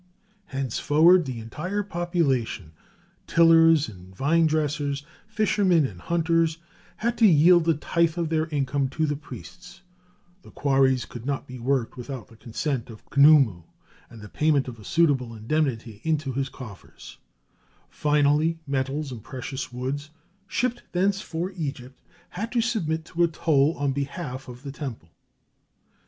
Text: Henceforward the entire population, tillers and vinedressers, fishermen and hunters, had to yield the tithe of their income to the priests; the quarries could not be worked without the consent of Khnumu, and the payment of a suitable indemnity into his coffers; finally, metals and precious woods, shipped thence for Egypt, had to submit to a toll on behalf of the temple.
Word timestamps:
Henceforward 0.47 1.25
the 1.25 1.37
entire 1.39 1.83
population, 1.83 2.71
tillers 3.27 3.87
and 3.87 4.15
vinedressers, 4.17 5.05
fishermen 5.27 5.85
and 5.85 6.01
hunters, 6.01 6.57
had 6.97 7.19
to 7.19 7.27
yield 7.27 7.65
the 7.65 7.75
tithe 7.75 8.17
of 8.17 8.29
their 8.29 8.47
income 8.47 8.89
to 8.97 9.05
the 9.05 9.15
priests; 9.15 9.83
the 10.41 10.49
quarries 10.49 11.05
could 11.05 11.23
not 11.23 11.45
be 11.45 11.59
worked 11.59 11.97
without 11.97 12.29
the 12.29 12.35
consent 12.35 12.89
of 12.89 13.05
Khnumu, 13.11 13.61
and 14.09 14.21
the 14.21 14.27
payment 14.29 14.67
of 14.67 14.79
a 14.79 14.83
suitable 14.83 15.35
indemnity 15.35 16.01
into 16.03 16.33
his 16.33 16.49
coffers; 16.49 17.19
finally, 17.87 18.57
metals 18.65 19.11
and 19.11 19.23
precious 19.23 19.71
woods, 19.71 20.09
shipped 20.47 20.81
thence 20.93 21.21
for 21.21 21.51
Egypt, 21.51 22.01
had 22.29 22.51
to 22.53 22.59
submit 22.59 23.05
to 23.05 23.21
a 23.23 23.27
toll 23.27 23.77
on 23.77 23.91
behalf 23.91 24.47
of 24.47 24.63
the 24.63 24.71
temple. 24.71 25.09